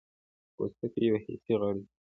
پوستکی 0.55 1.01
یو 1.07 1.15
حسي 1.25 1.53
غړی 1.59 1.73
دی. 1.83 1.87